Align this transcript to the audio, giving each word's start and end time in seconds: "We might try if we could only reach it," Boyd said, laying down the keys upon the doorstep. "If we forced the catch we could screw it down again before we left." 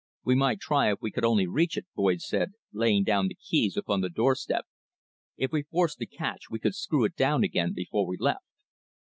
"We 0.25 0.33
might 0.33 0.59
try 0.59 0.91
if 0.91 0.97
we 0.99 1.11
could 1.11 1.23
only 1.23 1.45
reach 1.45 1.77
it," 1.77 1.85
Boyd 1.95 2.21
said, 2.21 2.53
laying 2.73 3.03
down 3.03 3.27
the 3.27 3.35
keys 3.35 3.77
upon 3.77 4.01
the 4.01 4.09
doorstep. 4.09 4.65
"If 5.37 5.51
we 5.51 5.61
forced 5.61 5.99
the 5.99 6.07
catch 6.07 6.49
we 6.49 6.57
could 6.57 6.73
screw 6.73 7.03
it 7.05 7.15
down 7.15 7.43
again 7.43 7.71
before 7.75 8.07
we 8.07 8.17
left." 8.19 8.47